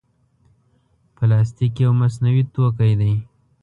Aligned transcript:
پلاستيک 1.15 1.73
یو 1.83 1.91
مصنوعي 2.01 2.43
توکي 2.53 2.93
دی. 2.99 3.13